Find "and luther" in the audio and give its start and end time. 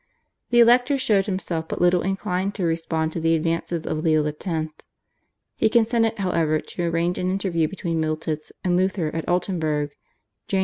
8.63-9.11